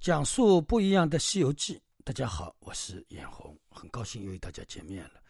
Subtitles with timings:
[0.00, 1.76] 讲述不一样的《西游记》。
[2.04, 5.20] 大家好，我是眼红，很高兴又与大家见面了。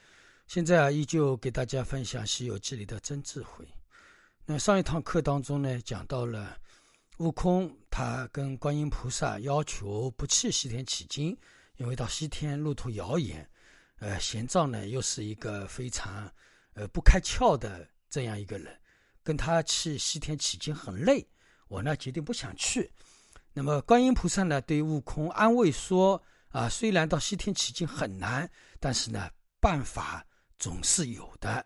[0.46, 3.66] 现在啊，依旧给大家分享《西游记》里的真智慧。
[4.46, 6.56] 那上一堂课当中呢，讲到了
[7.18, 11.36] 悟空，他跟观音菩萨要求不去西天取经，
[11.78, 13.44] 因为到西天路途遥远。
[13.96, 16.32] 呃，玄奘呢，又是一个非常
[16.74, 18.80] 呃不开窍的这样一个人，
[19.24, 21.26] 跟他去西天取经很累。
[21.66, 22.88] 我呢，决定不想去。
[23.52, 28.48] 那么观音菩萨呢，对悟空安慰说：“啊，虽然到西天取经很难，
[28.78, 30.24] 但是呢，办法
[30.58, 31.64] 总是有的。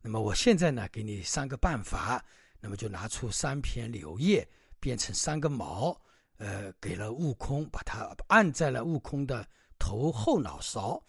[0.00, 2.24] 那么我现在呢，给你三个办法。
[2.58, 4.48] 那么就拿出三片柳叶，
[4.80, 5.96] 变成三个毛，
[6.38, 9.46] 呃，给了悟空，把它按在了悟空的
[9.78, 11.00] 头后脑勺，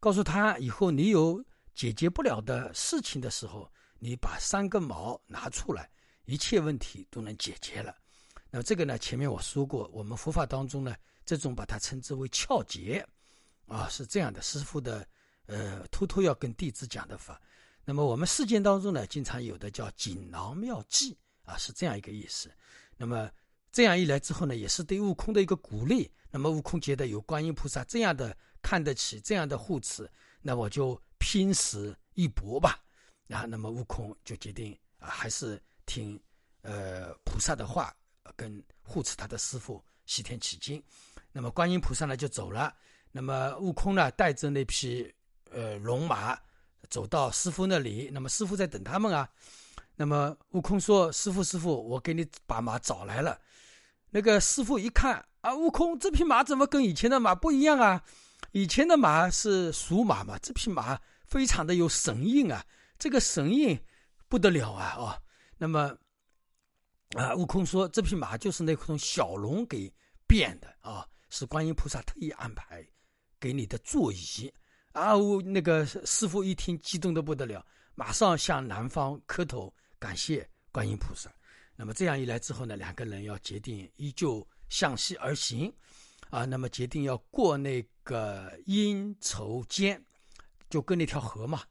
[0.00, 1.42] 告诉他以后你有
[1.72, 3.70] 解决不了的事情的时候，
[4.00, 5.88] 你把三根毛拿出来，
[6.24, 7.94] 一切问题都能解决了。”
[8.50, 13.06] 那么这个呢，前面我说过，我们佛法当中呢，这种把它称之为窍诀，
[13.66, 14.40] 啊，是这样的。
[14.40, 15.06] 师傅的，
[15.46, 17.38] 呃，偷偷要跟弟子讲的法。
[17.84, 22.50] 那么我们世间当中呢，经常有的叫锦囊妙计，啊，是这样一个意思。
[22.96, 23.30] 那么
[23.70, 26.10] 这样一来之后呢，也是对悟空的一个鼓励。
[26.30, 30.10] 那么悟空觉得有观音菩萨这样的看得起，这样的护持，
[30.40, 32.82] 那我就拼死一搏吧。
[33.26, 36.18] 然后，那么悟空就决定啊，还是听
[36.62, 37.94] 呃菩萨的话。
[38.38, 40.80] 跟护持他的师傅西天取经，
[41.32, 42.72] 那么观音菩萨呢就走了，
[43.10, 45.12] 那么悟空呢带着那匹
[45.50, 46.38] 呃龙马
[46.88, 49.28] 走到师傅那里，那么师傅在等他们啊，
[49.96, 53.36] 那么悟空说：“师傅，师傅，我给你把马找来了。”
[54.10, 58.04] 那个师傅一看啊，悟空这匹马怎么跟以前的马不一样啊？
[58.52, 62.64] 以前的马是属马嘛，这匹马非常的有神印啊，
[63.00, 63.78] 这个神印
[64.28, 65.18] 不得了啊啊，
[65.58, 65.98] 那么。
[67.16, 67.34] 啊！
[67.34, 69.90] 悟空说：“这匹马就是那头小龙给
[70.26, 72.86] 变的啊，是观音菩萨特意安排
[73.40, 74.52] 给你的座椅。”
[74.92, 75.14] 啊！
[75.44, 77.64] 那个师傅一听，激动的不得了，
[77.94, 81.32] 马上向南方磕头感谢观音菩萨。
[81.76, 85.72] 那么这样一来之后呢，两个人要决定依旧向西而行，
[86.30, 90.02] 啊，那么决定要过那个阴愁间，
[90.68, 91.62] 就隔那条河嘛。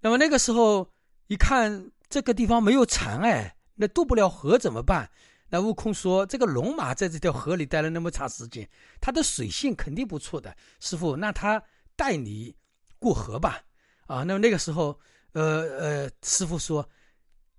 [0.00, 0.88] 那么那个时候
[1.28, 3.56] 一看这个地方没有船哎。
[3.80, 5.10] 那渡不了河怎么办？
[5.48, 8.68] 那悟空说：“这个龙马在这条河里待了那么长时间，
[9.00, 10.54] 它的水性肯定不错的。
[10.80, 11.60] 师傅，那他
[11.96, 12.54] 带你
[12.98, 13.62] 过河吧。”
[14.06, 15.00] 啊，那么那个时候，
[15.32, 16.86] 呃呃，师傅说：“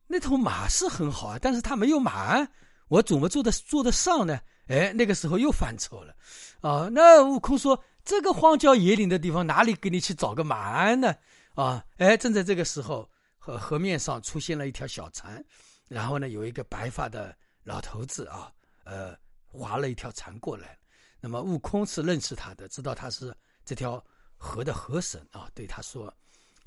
[0.06, 2.48] 那头马是很好啊，但是它没有马鞍，
[2.88, 4.40] 我怎么做的做得上呢？”
[4.70, 6.14] 哎，那个时候又犯愁了。
[6.62, 11.16] 啊，那悟空说：“这个荒郊野岭的地方，哪里给你去找个马鞍呢？”
[11.56, 15.44] 啊，哎，正在这个时候，河河面上出现了一条小船。
[15.92, 17.36] 然后呢，有一个白发的
[17.66, 18.50] 老头子啊，
[18.86, 19.14] 呃，
[19.46, 20.80] 划了一条船过来。
[21.20, 23.36] 那么悟空是认识他的，知道他是
[23.66, 24.02] 这条
[24.38, 26.12] 河的河神啊，对他说：“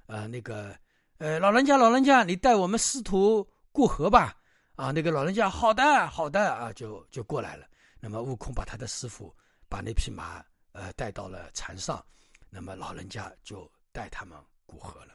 [0.05, 0.77] 呃，那个，
[1.17, 4.37] 呃，老人家，老人家，你带我们师徒过河吧。”
[4.77, 7.67] 啊，那个老人家，好的，好的啊，就就过来了。
[8.01, 9.34] 那么悟空把他的师傅
[9.71, 12.05] 把那匹马呃带到了船上，
[12.51, 15.15] 那么老人家就带他们过河了。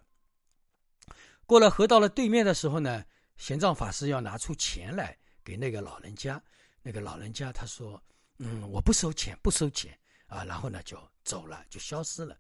[1.46, 3.06] 过了河到了对面的时候呢。
[3.40, 6.40] 玄奘法师要拿出钱来给那个老人家，
[6.84, 8.00] 那个老人家他说
[8.38, 12.38] ：“嗯，我不收钱，不收钱啊。”然后呢就走了，就消失了。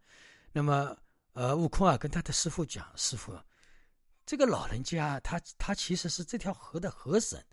[0.51, 0.95] 那么，
[1.31, 3.33] 呃，悟空啊跟他的师傅讲：“师傅，
[4.25, 7.43] 这个老人家他他其实是这条河的河神。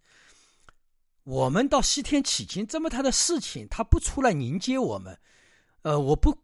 [1.23, 5.17] 我们到西天取经这么大的事情，他不出来迎接我们，
[5.83, 6.37] 呃，我不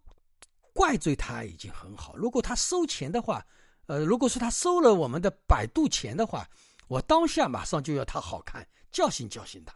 [0.73, 2.17] 怪罪他已经很好。
[2.17, 3.45] 如果他收钱的话，
[3.87, 6.49] 呃，如果说他收了我们的摆渡钱的话。”
[6.89, 9.75] 我当下马上就要他好看，教训教训他，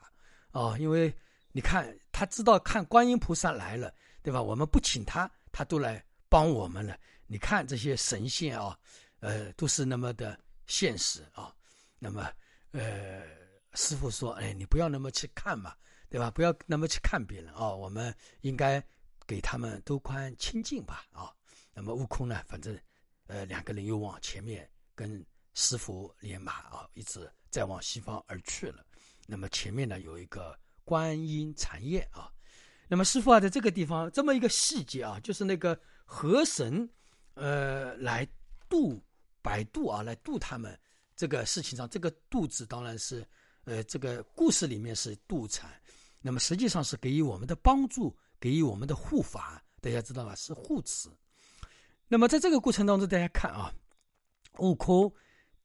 [0.50, 1.14] 哦，因为
[1.52, 3.92] 你看他知道看观音菩萨来了，
[4.22, 4.42] 对吧？
[4.42, 6.98] 我们不请他，他都来帮我们了。
[7.26, 8.78] 你看这些神仙啊，
[9.20, 11.54] 呃，都是那么的现实啊。
[11.98, 12.30] 那么，
[12.72, 13.22] 呃，
[13.72, 15.74] 师傅说，哎，你不要那么去看嘛，
[16.10, 16.30] 对吧？
[16.30, 17.74] 不要那么去看别人啊。
[17.74, 18.84] 我们应该
[19.26, 21.32] 给他们多宽清净吧，啊。
[21.72, 22.78] 那么悟空呢，反正，
[23.26, 25.24] 呃，两个人又往前面跟。
[25.56, 28.84] 师傅连马啊，一直在往西方而去了。
[29.26, 32.30] 那么前面呢有一个观音禅院啊。
[32.86, 36.88] 那么师傅啊，在这个地方这么一个细节啊，就是那个河神，
[37.34, 38.28] 呃，来
[38.68, 39.02] 渡
[39.40, 40.78] 摆渡啊，来渡他们
[41.16, 43.26] 这个事情上，这个渡字当然是，
[43.64, 45.68] 呃，这个故事里面是渡禅，
[46.20, 50.34] 那么实际上是给予我们的帮助，给予我们的护法，大家知道吧？
[50.34, 51.08] 是护持。
[52.08, 53.72] 那么在这个过程当中，大家看啊，
[54.58, 55.10] 悟空。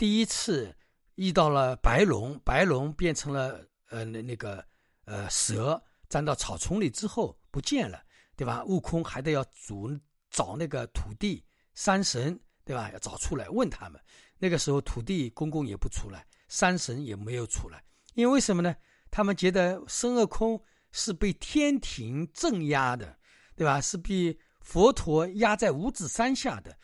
[0.01, 0.75] 第一次
[1.13, 4.65] 遇到了白龙，白龙变成了呃那那个
[5.05, 8.01] 呃蛇，钻到草丛里之后不见了，
[8.35, 8.63] 对吧？
[8.65, 9.95] 悟空还得要主
[10.31, 11.45] 找那个土地
[11.75, 12.89] 山神，对吧？
[12.91, 14.01] 要找出来问他们。
[14.39, 17.83] 那个时候土地公公也不出来，山神也没有出来，
[18.15, 18.75] 因为什么呢？
[19.11, 20.59] 他们觉得孙悟空
[20.91, 23.19] 是被天庭镇压的，
[23.55, 23.79] 对吧？
[23.79, 26.75] 是被佛陀压在五指山下的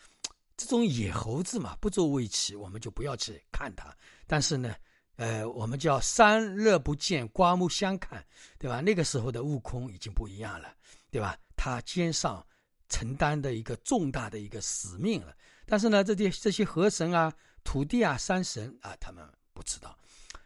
[0.58, 3.96] 这种野猴子嘛，不足为奇，我们就不要去看他。
[4.26, 4.76] 但是呢，
[5.16, 8.22] 呃，我们叫山热不见，刮目相看，
[8.58, 8.82] 对吧？
[8.82, 10.74] 那个时候的悟空已经不一样了，
[11.10, 11.38] 对吧？
[11.56, 12.46] 他肩上
[12.90, 15.34] 承担的一个重大的一个使命了。
[15.66, 17.32] 但是呢，这些这些河神啊。
[17.64, 19.22] 土地啊，山神啊，他们
[19.52, 19.94] 不知道，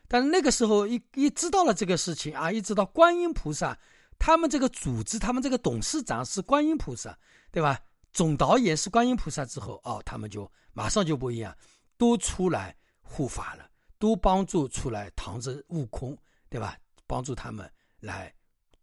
[0.08, 3.78] 但是那个时候一一知道了这个事情啊，一直到观音菩萨，
[4.18, 7.16] 他们这个组织，他们这个董事长是观音菩萨，
[7.52, 7.80] 对吧？
[8.12, 11.56] 总导演是观音菩萨之后，哦，他们就马上就不一样，
[11.98, 16.18] 都出来护法了，都帮助出来扛着悟空，
[16.50, 16.78] 对吧？
[17.08, 17.70] 帮助他们
[18.00, 18.34] 来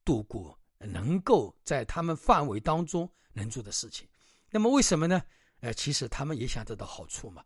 [0.04, 4.06] 度过，能够在他们范围当中能做的事情。
[4.50, 5.22] 那么为什么呢？
[5.60, 7.42] 呃，其实他们也想得到好处嘛。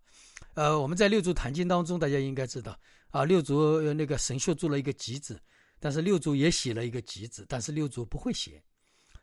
[0.54, 2.78] 呃，我们在六祖坛经当中，大家应该知道
[3.10, 5.40] 啊，六祖那个神秀做了一个集子，
[5.80, 8.62] 但是六祖也写了一个集子，但是六祖不会写，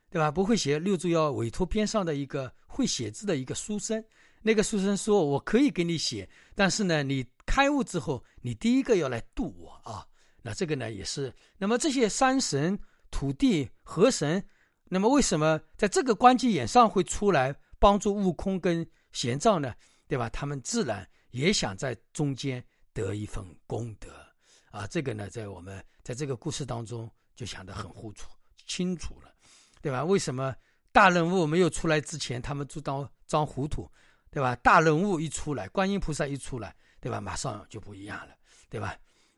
[0.10, 0.32] 对吧？
[0.32, 4.04] 不会写，六祖要委托边上的一个会写字的一个书生，
[4.42, 10.06] 那个书生说：“我可以给你写，但是呢，你开悟之后，你第一个要来度我啊。”
[10.42, 11.34] 那这个呢，也是。
[11.58, 12.80] 那么这些山神、
[13.12, 14.44] 土地、河神，
[14.86, 19.74] 那么为什么在这个关节眼上会出来帮助悟空跟玄奘呢？
[20.08, 20.30] 对吧？
[20.30, 21.08] 他们自然。
[21.32, 24.10] 也想在中间得一份功德
[24.72, 24.88] 啊！
[24.88, 28.28] 这个呢，在我们在这个故事当中就想得很清楚
[28.66, 29.32] 清楚了，
[29.82, 30.04] 对吧？
[30.04, 30.56] 为什么
[30.92, 33.90] 大人物没有出来之前，他们就当装糊涂，
[34.32, 34.56] 对吧？
[34.58, 37.20] 大人物一出来，观音菩萨一出来，对吧？
[37.22, 38.36] 马上就不一样了，
[38.70, 38.96] 对吧？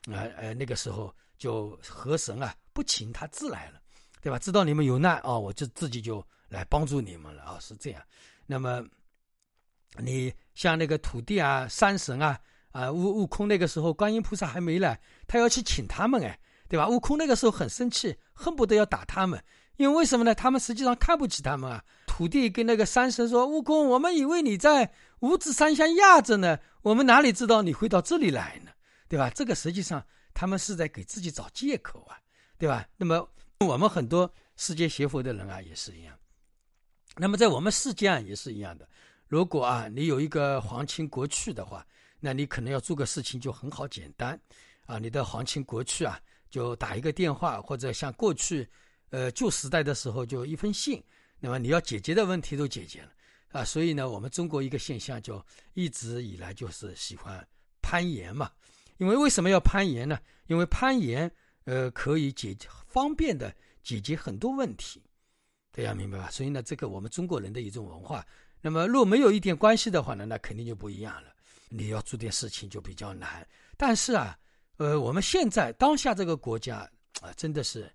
[0.07, 3.81] 呃呃，那个时候就河神啊不请他自来了，
[4.21, 4.39] 对吧？
[4.39, 8.01] 知道你们有难啊，我就自己就来帮助你们了啊，是这样。
[8.45, 8.85] 那么。
[9.97, 12.39] 你像那个土地啊、山神啊、
[12.71, 14.97] 啊悟悟空那个时候，观音菩萨还没来，
[15.27, 16.39] 他要去请他们哎，
[16.69, 16.87] 对吧？
[16.87, 19.44] 悟空那个时候很生气，恨不得要打他们，
[19.81, 20.36] 因为为什么呢？
[20.36, 21.83] 他们实际上看不起他们啊。
[22.06, 28.72] 土地跟那个山神说：“悟空，我们以为你在五指山下压着呢，我们哪里知道你会到这里来呢？
[29.07, 29.30] 对吧？
[29.31, 32.19] 这个实际上他们是在给自己找借口啊，
[32.60, 32.86] 对吧？
[32.95, 33.28] 那么
[33.60, 36.16] 我们很多世界学佛的人啊也是一样，
[37.18, 38.88] 那么在我们世间也是一样的。”
[39.28, 41.83] 如果啊，你有一个皇亲国戚的话，
[42.19, 44.39] 那你可能要做个事情就很好简单，
[44.86, 46.19] 啊，你的皇亲国戚啊，
[46.50, 48.69] 就打一个电话，或者像过去，
[49.11, 51.01] 呃，旧时代的时候就一封信，
[51.39, 53.11] 那么你要解决的问题都解决了，
[53.51, 55.41] 啊，所以呢，我们中国一个现象就
[55.75, 57.47] 一直以来就是喜欢
[57.81, 58.51] 攀岩嘛，
[58.97, 60.19] 因为为什么要攀岩呢？
[60.47, 61.31] 因为攀岩，
[61.65, 65.01] 呃，可以解方便的解决很多问题，
[65.71, 66.30] 大家明白吧？
[66.31, 68.25] 所以呢，这个我们中国人的一种文化。
[68.61, 71.33] 那么，若没有一点关系的话呢，那肯定就不一样了。
[71.68, 73.47] 你要做点事情就比较难。
[73.75, 74.37] 但是啊，
[74.77, 76.87] 呃，我们现在当下这个国家
[77.21, 77.91] 啊，真的是，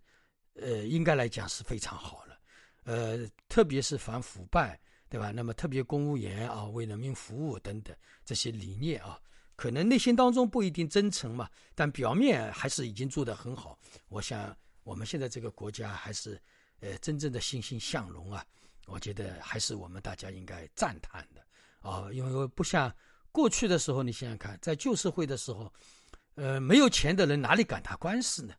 [0.61, 2.39] 呃，应该来讲是非常好了。
[2.85, 5.31] 呃，特别是反腐败，对吧？
[5.31, 7.95] 那么特别公务员啊，为人民服务等等
[8.25, 9.21] 这些理念啊，
[9.57, 13.79] 可能内心当中不一定真诚嘛，但表面还是已经做得很好。
[14.09, 16.41] 我想，我们现在这个国家还是，
[16.81, 18.45] 呃，真正的欣欣向荣啊。
[18.87, 21.45] 我觉得还是我们大家应该赞叹的
[21.81, 22.95] 啊，因为不像
[23.33, 25.73] 过去的时候，你想想看，在旧社会的时候，
[26.37, 28.55] 呃，没有钱的人哪里敢打官司呢？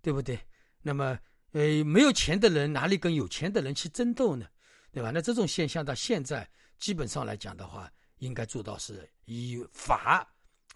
[0.00, 0.38] 对不对？
[0.80, 1.18] 那么，
[1.56, 4.46] 呃，没有钱的人哪里跟有钱的人去争斗呢？
[4.92, 5.10] 对吧？
[5.10, 6.46] 那这种现象到现在
[6.78, 10.28] 基本上来讲的话，应该做到是以法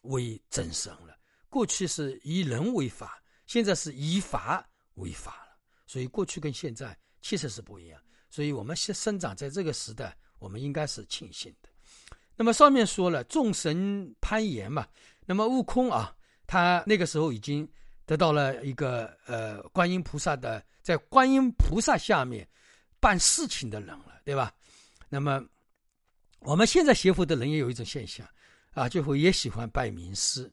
[0.05, 1.15] 为真神了。
[1.51, 5.59] 过去是以人为法，现在是以法为法了。
[5.87, 8.01] 所以过去跟现在其实是不一样。
[8.31, 11.69] 所以，我们生生长在这个时代，我们应该是庆幸的。
[12.37, 14.89] 那么上面说了，众神攀岩嘛，
[15.27, 17.71] 那么悟空啊，他那个时候已经
[18.11, 22.45] 得到了一个呃观音菩萨的，在观音菩萨下面
[22.99, 24.53] 办事情的人了，对吧？
[25.09, 25.41] 那么
[26.41, 28.27] 我们现在学佛的人也有一种现象
[28.73, 30.53] 啊，就会也喜欢拜名师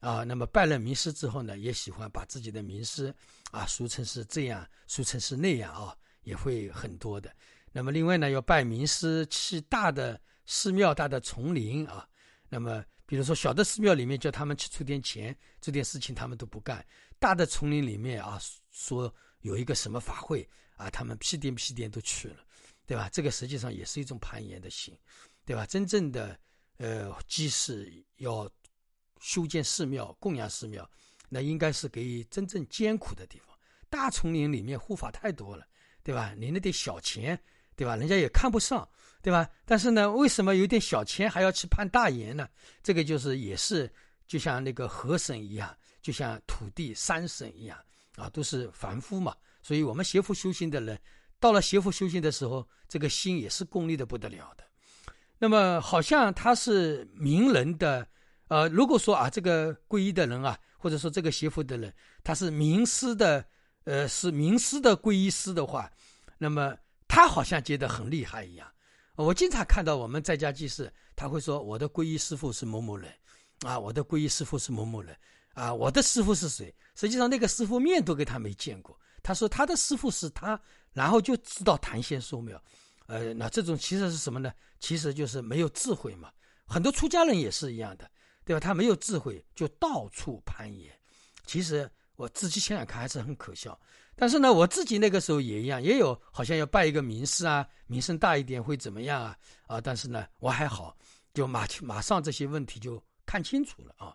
[0.00, 0.24] 啊。
[0.24, 3.14] 那么拜了名师之后呢，也喜欢把自己的名师
[3.50, 5.96] 啊，俗称是这样，俗称是那样啊。
[6.24, 7.34] 也会很多的，
[7.72, 12.06] 那么另外呢，要拜名师去大的寺庙、大的丛林啊。
[12.52, 16.82] 那么，比如说小的寺庙里面叫他们去出点钱，这点事情他们都不干；
[17.18, 18.38] 大的丛林里面啊，
[18.72, 22.44] 说有一个什么法会啊，他们屁颠屁颠都去了，
[22.86, 23.08] 对吧？
[23.10, 24.98] 这个实际上也是一种攀岩的心，
[25.46, 25.64] 对吧？
[25.64, 26.36] 真正的
[26.78, 28.50] 呃，即使要
[29.20, 30.90] 修建寺庙、供养寺庙，
[31.28, 33.56] 那应该是给真正艰苦的地方。
[33.88, 35.64] 大丛林里面护法太多了，
[36.02, 36.34] 对吧？
[36.36, 37.40] 你那点小钱，
[37.80, 37.96] 对吧？
[37.96, 38.86] 人家也看不上，
[39.22, 39.48] 对吧？
[39.64, 42.46] 但是呢，为什么有点小钱还要去攀大岩呢？
[42.82, 43.90] 这个就是也是
[44.26, 47.78] 就像那个河神一样，就像土地山神一样
[48.16, 49.34] 啊，都是凡夫嘛。
[49.62, 51.00] 所以我们邪佛修行的人，
[51.38, 54.64] 到了邪佛修行的时候，这个心也是功利的不得了的。
[55.38, 58.06] 那么好像他是名人的，
[58.48, 61.90] 呃，如果说啊，这个皈依的人啊，或者说这个邪佛的人，
[62.22, 63.42] 他是名师的，
[63.84, 65.90] 呃，是名师的皈依师的话，
[66.36, 66.76] 那么
[67.10, 68.72] 他好像觉得很厉害一样。
[69.16, 73.12] 我经常看到我们在家祭祀，他会说我的皈依师傅是某某人，
[73.62, 75.14] 啊，我的皈依师傅是某某人，
[75.54, 76.72] 啊，我的师傅是谁？
[76.94, 78.96] 实际上那个师傅面都跟他没见过。
[79.24, 80.58] 他说他的师傅是他，
[80.92, 82.62] 然后就知道谈仙说妙。
[83.06, 84.52] 呃，那这种其实是什么呢？
[84.78, 86.30] 其实就是没有智慧嘛。
[86.64, 88.08] 很多出家人也是一样的，
[88.44, 88.60] 对吧？
[88.60, 90.96] 他没有智慧，就到处攀岩。
[91.44, 93.78] 其实我自己想想看，还是很可笑。
[94.20, 99.34] 但是呢，我自己那个时候也一样，也有好像要拜一个名师啊，名声大一点会怎么样啊？
[99.66, 100.94] 啊，但是呢，我还好，
[101.32, 104.14] 就马马上这些问题就看清楚了啊。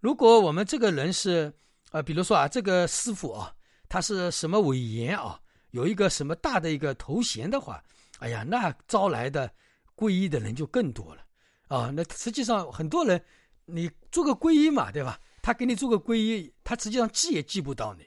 [0.00, 1.54] 如果我们这个人是，
[1.92, 3.54] 呃，比如说啊，这个师傅啊，
[3.88, 7.80] 他是什么伟言啊，有一个什么大的一个头衔的话。
[8.18, 9.50] 哎呀，那招来的
[9.96, 11.22] 皈依的人就更多了
[11.68, 11.92] 啊！
[11.94, 13.22] 那实际上很多人，
[13.66, 15.20] 你做个皈依嘛，对吧？
[15.42, 18.04] 他给你做个皈依，他实际上记也记不到你，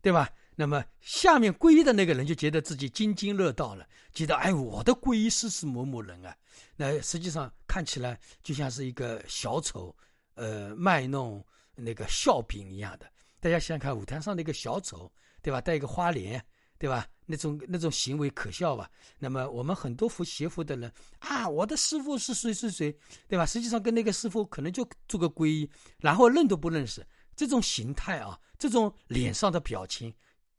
[0.00, 0.28] 对吧？
[0.56, 6.36] 那么下面皈依的那个人就觉得自己津津乐道了，觉得哎，我的皈依师是某某人啊。
[6.74, 9.94] 那实际上看起来就像是一个小丑，
[10.34, 11.44] 呃，卖弄
[11.76, 13.06] 那个笑柄一样的。
[13.38, 15.60] 大家想想看，舞台上的一个小丑，对吧？
[15.60, 16.44] 戴一个花脸。
[16.78, 17.08] 对吧？
[17.24, 18.90] 那种那种行为可笑吧？
[19.18, 22.94] 那么我们很多服邪佛的人啊，我的师傅是谁谁谁，
[23.26, 23.46] 对吧？
[23.46, 25.70] 实际上跟那个师傅可能就做个皈依，
[26.00, 27.02] 然后认都不认识。
[27.34, 30.12] 这种形态啊，这种脸上的表情，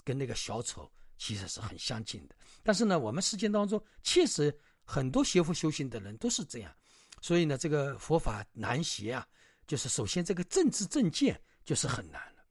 [0.08, 2.36] 跟那个小丑其实是很相近的。
[2.64, 6.74] 但是呢，我们世间当中确实很多邪佛修行的人都是这样，
[7.22, 9.28] 所以呢，这个佛法难学啊，
[9.68, 12.46] 就是首先这个政治正见就是很难了。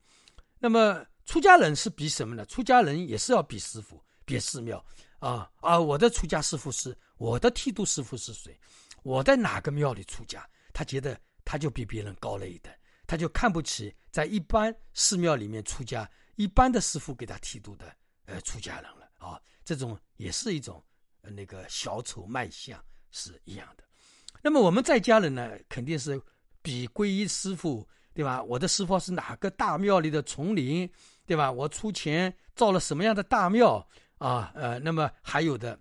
[0.58, 1.02] 那么。
[1.28, 2.46] 出家人是比什么呢？
[2.46, 4.78] 出家人也是要比师傅，比寺庙
[5.18, 5.76] 啊啊！
[5.76, 8.56] 我的出家师傅是我的剃度师傅是谁？
[9.02, 10.48] 我在哪个庙里出家？
[10.72, 12.72] 他觉得他就比别人高了一等，
[13.08, 19.40] 他就看不起在一般寺庙里面出家一般的师傅给他剃度的呃出家人了啊！
[19.64, 20.82] 这种也是一种
[21.20, 23.84] 那个小丑卖相是一样的。
[24.40, 26.20] 那么我们在家人呢，肯定是
[26.62, 28.42] 比皈依师傅对吧？
[28.42, 30.88] 我的师傅是哪个大庙里的丛林？
[31.26, 31.50] 对吧？
[31.50, 33.84] 我出钱造了什么样的大庙
[34.18, 34.52] 啊？
[34.54, 35.76] 呃，那么还有的，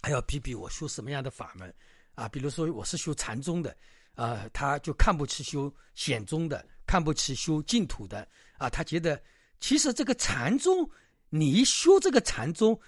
[0.00, 1.72] 还要比比我修什么样的法门
[2.14, 2.26] 啊？
[2.28, 3.76] 比如说我是修禅宗的，
[4.14, 8.70] 啊，他就看不起修显宗的，看不起修净土的啊。
[8.70, 9.22] 他觉得
[9.62, 10.90] 其实这个禅宗，
[11.30, 12.80] 你一修这个禅宗，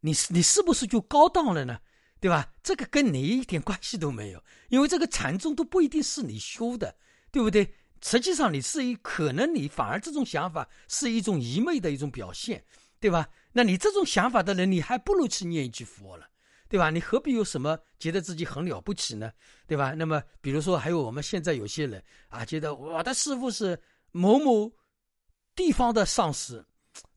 [0.00, 1.78] 你你是不是就高档了呢？
[2.18, 2.52] 对吧？
[2.64, 6.96] 这个跟你一点关系都没有，因为这个禅宗都不一定是你修的，
[7.30, 7.72] 对不对？
[8.02, 12.64] 实际上，你是一可能你反而这种想法是一种愚昧的一种表现，
[12.98, 13.28] 对吧？
[13.52, 16.26] 那你这种想法的人，你还不如去念一句佛了，
[16.68, 16.90] 对吧？
[16.90, 19.30] 你何必有什么觉得自己很了不起呢？
[19.68, 19.94] 对吧？
[19.96, 23.80] 那么，比如说，还有我们现在有些人啊，觉得我的师傅是
[24.10, 24.68] 某某
[25.58, 26.64] 地方的上司，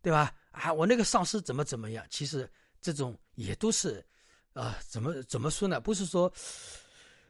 [0.01, 0.33] 对吧？
[0.49, 2.03] 啊，我那个上司怎么怎么样？
[2.09, 2.49] 其实
[2.81, 4.03] 这种也都是，
[4.53, 5.79] 啊，怎么怎么说呢？
[5.79, 6.33] 不是说。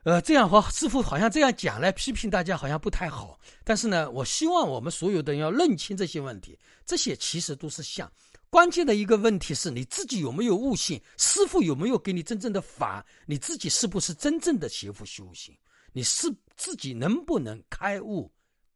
[0.04, 3.40] 呃，这样和师傅好像这样讲来批评大家，好像不太好。
[3.64, 6.58] 但是呢，我希望我们所有的人要认清这些问题。
[6.88, 8.12] 这些其实都是像
[8.50, 15.56] 关键的一个问题是你自己有没有悟性，师傅有没有给你真正的法，你自己是不是真正的邪佛修行，
[15.94, 16.28] 你是
[16.58, 18.28] 自己能不能开悟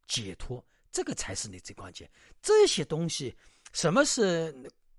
[0.06, 0.64] 解脱，
[0.96, 2.10] 这个才是你最关键。
[2.40, 3.36] 这些东西，
[3.74, 4.54] 什么是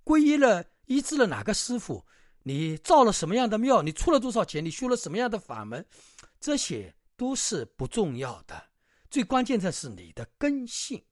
[0.06, 2.06] 皈依了、医治了哪个师傅？
[2.44, 3.82] 你造了什么样的庙？
[3.82, 4.64] 你出了多少钱？
[4.64, 5.84] 你修了什么样的法门？
[6.40, 8.64] 这些都是不重要的，
[9.10, 11.04] 最关键的是你的根性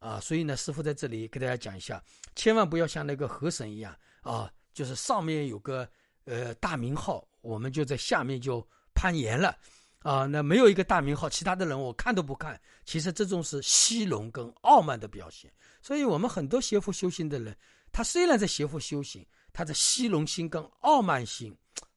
[0.00, 0.18] 啊！
[0.18, 2.02] 所以呢，师傅在这里给大家讲一下，
[2.34, 5.88] 千万不要像那个河神一样啊，就是上面有个
[6.24, 9.56] 呃大名号，我们就在下面就攀岩了
[10.00, 10.26] 啊。
[10.26, 12.60] 那没有一个大名号，其他的人我看都不看。
[12.84, 15.52] 其实这种是虚荣跟傲慢的表现。
[15.80, 17.56] 所以我们很多邪佛修行的人，
[17.92, 19.26] 他虽然在邪佛修行。
[19.50, 21.56] 他的虚荣心跟傲慢心，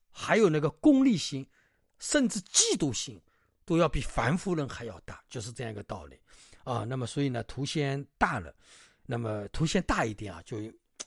[0.09, 1.47] 还有那个功利心，
[1.99, 3.21] 甚至嫉妒心，
[3.65, 6.19] 都要比凡夫人还要大，就是这样一个道理
[6.63, 6.83] 啊。
[6.85, 8.51] 那么，所以呢，图仙大了，
[9.05, 10.57] 那么图仙大一点啊，就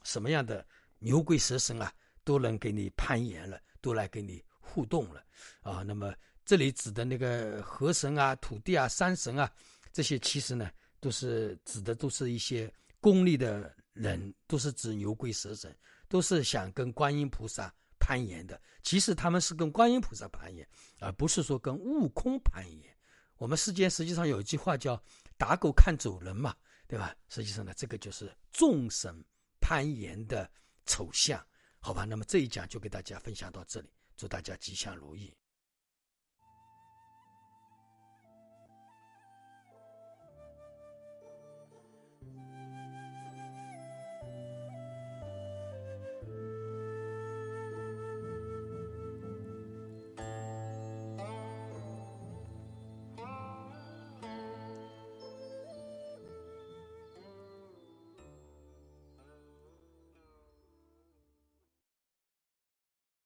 [0.04, 0.64] 什么样的
[1.00, 5.24] 牛鬼蛇神啊，都能给你攀岩了，都来给你互动了
[5.62, 5.82] 啊。
[5.82, 9.50] 那么，这里指的那个河神啊、土地啊、山神啊，
[9.92, 10.70] 这些其实呢，
[11.00, 15.74] 都是指的都是一些功利的人，都是指牛鬼蛇神，
[16.08, 18.60] 都是想跟观音菩萨攀岩的。
[18.82, 20.68] 其实他们是跟观音菩萨攀岩，
[21.00, 22.94] 而不是说跟悟空攀岩。
[23.36, 25.02] 我们世间实际上有一句话叫
[25.38, 26.54] “打狗看主人”嘛，
[26.86, 27.16] 对吧？
[27.28, 29.24] 实际上呢，这个就是众神
[29.60, 30.50] 攀岩的
[30.84, 31.42] 丑相，
[31.78, 32.04] 好吧？
[32.04, 35.34] 那么这一讲就给大家分享到这里，祝大家吉祥如意。